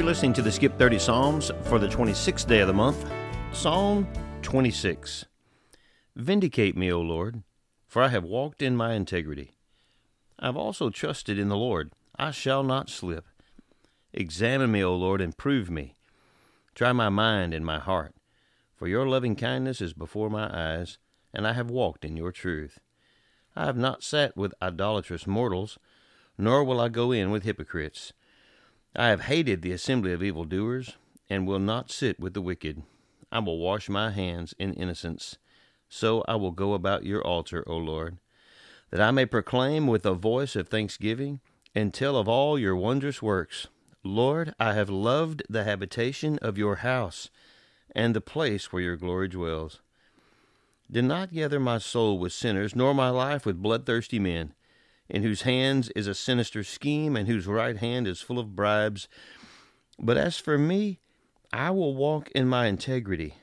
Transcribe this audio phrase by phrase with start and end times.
[0.00, 3.04] You're listening to the Skip 30 Psalms for the 26th day of the month,
[3.52, 4.08] Psalm
[4.40, 5.26] 26.
[6.16, 7.42] Vindicate me, O Lord,
[7.86, 9.58] for I have walked in my integrity.
[10.38, 11.92] I have also trusted in the Lord.
[12.18, 13.26] I shall not slip.
[14.14, 15.96] Examine me, O Lord, and prove me.
[16.74, 18.14] Try my mind and my heart,
[18.74, 20.96] for your loving kindness is before my eyes,
[21.34, 22.78] and I have walked in your truth.
[23.54, 25.78] I have not sat with idolatrous mortals,
[26.38, 28.14] nor will I go in with hypocrites.
[28.96, 30.96] I have hated the assembly of evildoers,
[31.28, 32.82] and will not sit with the wicked.
[33.30, 35.38] I will wash my hands in innocence.
[35.88, 38.18] So I will go about your altar, O Lord,
[38.90, 41.40] that I may proclaim with a voice of thanksgiving,
[41.72, 43.68] and tell of all your wondrous works.
[44.02, 47.30] Lord, I have loved the habitation of your house,
[47.94, 49.80] and the place where your glory dwells.
[50.90, 54.54] Did not gather my soul with sinners, nor my life with bloodthirsty men
[55.10, 59.08] in whose hands is a sinister scheme, and whose right hand is full of bribes.
[59.98, 61.00] But as for me,
[61.52, 63.34] I will walk in my integrity.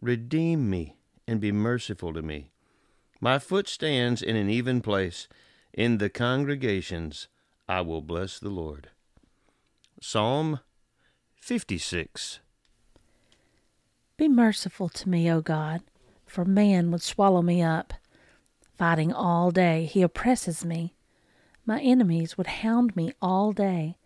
[0.00, 2.50] Redeem me, and be merciful to me.
[3.20, 5.28] My foot stands in an even place.
[5.72, 7.28] In the congregations
[7.68, 8.90] I will bless the Lord.
[10.00, 10.60] Psalm
[11.40, 12.40] 56
[14.16, 15.80] Be merciful to me, O God,
[16.26, 17.94] for man would swallow me up.
[18.76, 20.93] Fighting all day, he oppresses me.
[21.66, 23.96] My enemies would hound me all day,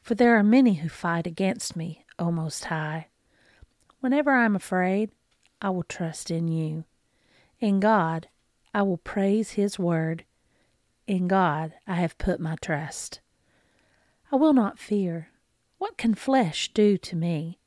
[0.00, 3.08] for there are many who fight against me, O Most High.
[4.00, 5.10] Whenever I am afraid,
[5.60, 6.84] I will trust in you.
[7.58, 8.28] In God,
[8.72, 10.24] I will praise His word.
[11.08, 13.20] In God, I have put my trust.
[14.30, 15.30] I will not fear.
[15.78, 17.58] What can flesh do to me?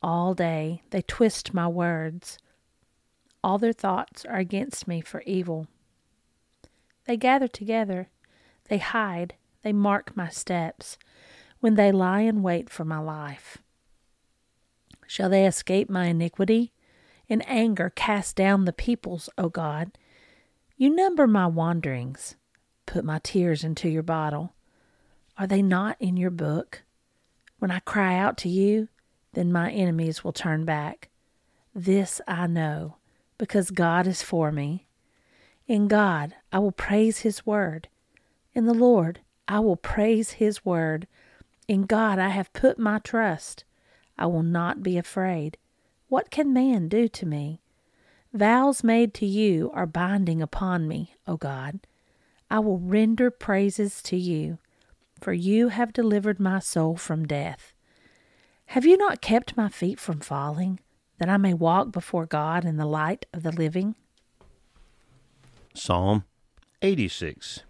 [0.00, 2.38] All day they twist my words.
[3.44, 5.66] All their thoughts are against me for evil.
[7.04, 8.08] They gather together
[8.68, 10.98] they hide, they mark my steps,
[11.60, 13.58] when they lie in wait for my life.
[15.06, 16.72] Shall they escape my iniquity?
[17.28, 19.98] In anger, cast down the peoples, O God.
[20.76, 22.36] You number my wanderings.
[22.86, 24.54] Put my tears into your bottle.
[25.36, 26.84] Are they not in your book?
[27.58, 28.88] When I cry out to you,
[29.32, 31.08] then my enemies will turn back.
[31.74, 32.96] This I know,
[33.36, 34.86] because God is for me.
[35.66, 37.88] In God I will praise His word.
[38.58, 41.06] In the Lord I will praise his word.
[41.68, 43.62] In God I have put my trust.
[44.18, 45.56] I will not be afraid.
[46.08, 47.60] What can man do to me?
[48.32, 51.86] Vows made to you are binding upon me, O God.
[52.50, 54.58] I will render praises to you,
[55.20, 57.74] for you have delivered my soul from death.
[58.66, 60.80] Have you not kept my feet from falling,
[61.18, 63.94] that I may walk before God in the light of the living?
[65.74, 66.24] Psalm
[66.82, 67.62] 86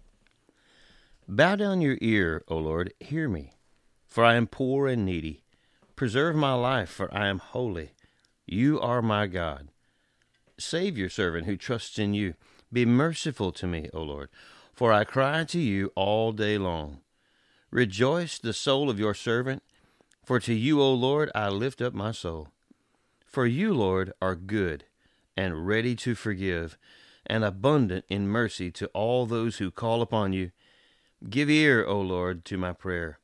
[1.31, 3.53] Bow down your ear, O Lord, hear me,
[4.07, 5.43] for I am poor and needy.
[5.95, 7.91] Preserve my life, for I am holy.
[8.47, 9.67] You are my God.
[10.57, 12.33] Save your servant who trusts in you.
[12.73, 14.29] Be merciful to me, O Lord,
[14.73, 17.01] for I cry to you all day long.
[17.69, 19.61] Rejoice the soul of your servant,
[20.25, 22.47] for to you, O Lord, I lift up my soul.
[23.23, 24.85] For you, Lord, are good
[25.37, 26.75] and ready to forgive,
[27.23, 30.49] and abundant in mercy to all those who call upon you.
[31.27, 33.19] Give ear, O Lord, to my prayer,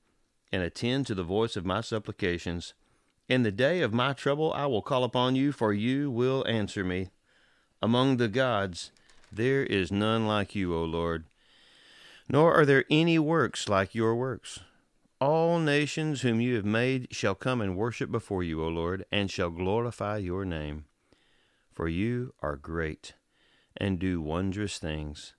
[0.52, 2.74] and attend to the voice of my supplications.
[3.30, 6.84] In the day of my trouble I will call upon you, for you will answer
[6.84, 7.10] me.
[7.82, 8.92] Among the gods
[9.32, 11.24] there is none like you, O Lord,
[12.28, 14.60] nor are there any works like your works.
[15.22, 19.32] All nations whom you have made shall come and worship before you, O Lord, and
[19.32, 20.86] shall glorify your name.
[21.72, 23.14] For you are great,
[23.78, 25.34] and do wondrous things.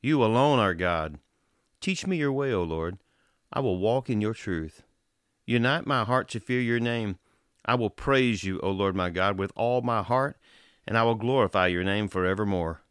[0.00, 1.18] You alone are God.
[1.82, 2.98] Teach me your way, O Lord.
[3.52, 4.84] I will walk in your truth.
[5.46, 7.18] Unite my heart to fear your name.
[7.66, 10.36] I will praise you, O Lord my God, with all my heart,
[10.86, 12.82] and I will glorify your name forevermore.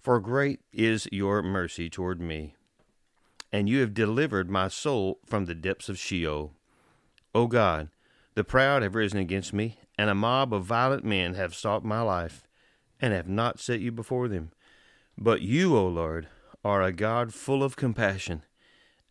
[0.00, 2.56] For great is your mercy toward me,
[3.52, 6.52] and you have delivered my soul from the depths of Sheol.
[7.32, 7.90] O God,
[8.34, 12.00] the proud have risen against me, and a mob of violent men have sought my
[12.00, 12.42] life,
[13.00, 14.50] and have not set you before them.
[15.16, 16.26] But you, O Lord,
[16.66, 18.42] are a God full of compassion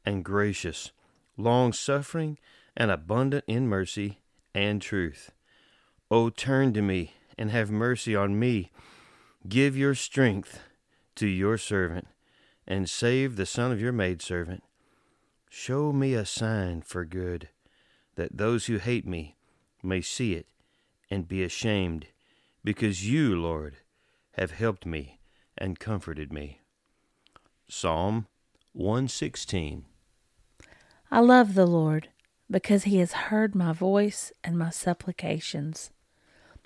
[0.05, 0.91] and gracious,
[1.37, 2.37] long suffering,
[2.75, 4.19] and abundant in mercy
[4.53, 5.31] and truth.
[6.11, 8.73] O turn to me and have mercy on me.
[9.47, 10.59] Give your strength
[11.15, 12.07] to your servant,
[12.67, 14.61] and save the son of your maidservant.
[15.49, 17.47] Show me a sign for good,
[18.15, 19.37] that those who hate me
[19.81, 20.47] may see it
[21.09, 22.07] and be ashamed,
[22.65, 23.77] because you, Lord,
[24.33, 25.21] have helped me
[25.57, 26.59] and comforted me.
[27.67, 28.27] Psalm
[28.73, 29.85] 116.
[31.11, 32.09] I love the Lord.
[32.49, 35.89] because he has heard my voice and my supplications.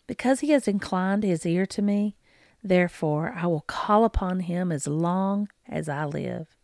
[0.07, 2.18] Because he has inclined his ear to me,
[2.62, 6.57] therefore I will call upon him as long as I live.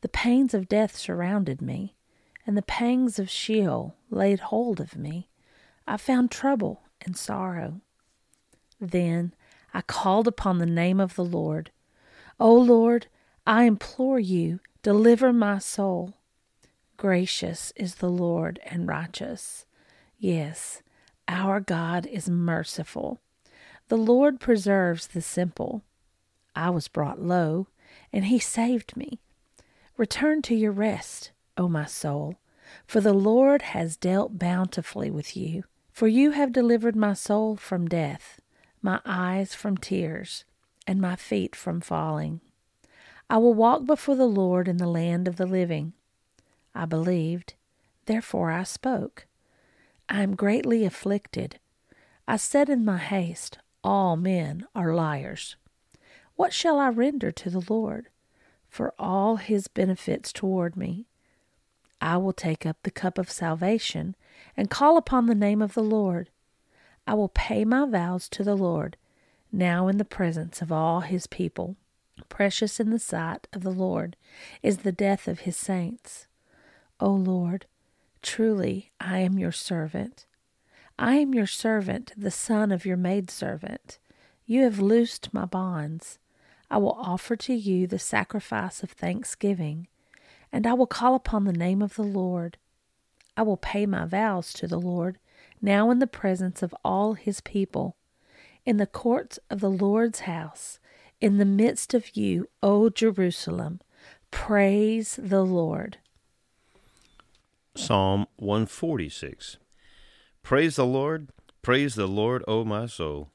[0.00, 1.94] The pains of death surrounded me,
[2.46, 5.28] and the pangs of Sheol laid hold of me.
[5.86, 7.82] I found trouble and sorrow.
[8.80, 9.34] Then
[9.74, 11.70] I called upon the name of the Lord.
[12.40, 13.08] O Lord,
[13.46, 16.14] I implore you, deliver my soul.
[16.96, 19.66] Gracious is the Lord and righteous.
[20.16, 20.82] Yes,
[21.26, 23.20] our God is merciful.
[23.88, 25.82] The Lord preserves the simple.
[26.54, 27.66] I was brought low,
[28.12, 29.18] and he saved me.
[29.96, 32.36] Return to your rest, O my soul,
[32.86, 35.64] for the Lord has dealt bountifully with you.
[35.90, 38.40] For you have delivered my soul from death,
[38.80, 40.44] my eyes from tears,
[40.86, 42.40] and my feet from falling.
[43.28, 45.92] I will walk before the Lord in the land of the living.
[46.74, 47.54] I believed,
[48.06, 49.26] therefore I spoke.
[50.08, 51.58] I am greatly afflicted.
[52.28, 55.56] I said in my haste, All men are liars.
[56.36, 58.08] What shall I render to the Lord
[58.68, 61.06] for all his benefits toward me?
[62.00, 64.16] I will take up the cup of salvation
[64.56, 66.30] and call upon the name of the Lord.
[67.06, 68.96] I will pay my vows to the Lord,
[69.50, 71.76] now in the presence of all his people.
[72.28, 74.16] Precious in the sight of the Lord
[74.62, 76.26] is the death of his saints.
[77.00, 77.66] O Lord,
[78.22, 80.26] truly I am your servant.
[80.98, 83.98] I am your servant, the son of your maidservant.
[84.46, 86.18] You have loosed my bonds.
[86.70, 89.88] I will offer to you the sacrifice of thanksgiving,
[90.52, 92.58] and I will call upon the name of the Lord.
[93.36, 95.18] I will pay my vows to the Lord,
[95.60, 97.96] now in the presence of all his people,
[98.64, 100.78] in the courts of the Lord's house,
[101.22, 103.80] in the midst of you, O Jerusalem.
[104.32, 105.98] Praise the Lord.
[107.76, 109.56] Psalm 146
[110.42, 111.28] Praise the Lord,
[111.62, 113.30] praise the Lord, O my soul.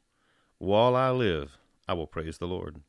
[0.58, 1.58] While I live,
[1.88, 2.82] I will praise the Lord.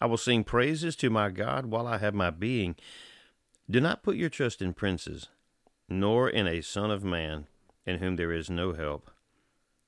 [0.00, 2.74] I will sing praises to my God while I have my being.
[3.70, 5.28] Do not put your trust in princes,
[5.88, 7.46] nor in a son of man,
[7.86, 9.08] in whom there is no help.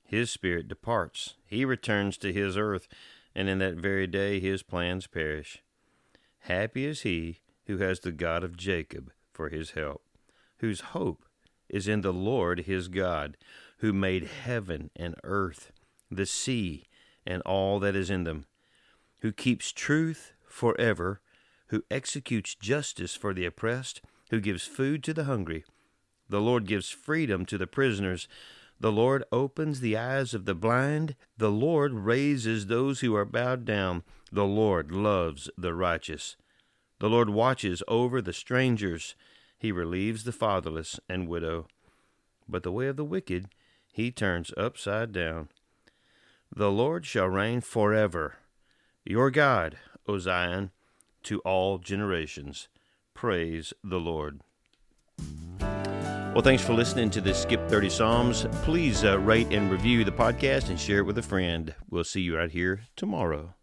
[0.05, 2.87] His spirit departs, he returns to his earth,
[3.35, 5.63] and in that very day his plans perish.
[6.41, 10.03] Happy is he who has the God of Jacob for his help
[10.65, 11.27] whose hope
[11.69, 13.37] is in the Lord his God,
[13.79, 15.73] who made heaven and earth,
[16.11, 16.85] the sea,
[17.27, 18.47] and all that is in them,
[19.21, 21.21] who keeps truth forever,
[21.67, 25.65] who executes justice for the oppressed, who gives food to the hungry.
[26.31, 28.27] The Lord gives freedom to the prisoners.
[28.81, 31.17] The Lord opens the eyes of the blind.
[31.39, 34.03] The Lord raises those who are bowed down.
[34.31, 36.37] The Lord loves the righteous.
[36.99, 39.15] The Lord watches over the strangers.
[39.59, 41.67] He relieves the fatherless and widow,
[42.49, 43.49] but the way of the wicked
[43.93, 45.49] he turns upside down.
[46.55, 48.37] The Lord shall reign forever.
[49.05, 50.71] Your God, O Zion,
[51.25, 52.69] to all generations.
[53.15, 54.41] Praise the Lord.
[56.35, 58.47] Well, thanks for listening to this Skip 30 Psalms.
[58.65, 61.73] Please uh, rate and review the podcast and share it with a friend.
[61.89, 63.54] We'll see you out here tomorrow.